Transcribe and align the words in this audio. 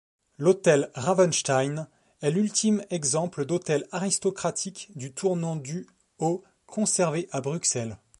L'Hôtel 0.39 0.89
Ravenstein 0.95 1.87
est 2.21 2.31
l'ultime 2.31 2.83
exemple 2.89 3.45
d'hôtel 3.45 3.87
aristocratique 3.91 4.89
du 4.95 5.11
tournant 5.13 5.55
du 5.55 5.85
au 6.17 6.43
conservé 6.65 7.29
à 7.31 7.39
Bruxelles. 7.39 7.97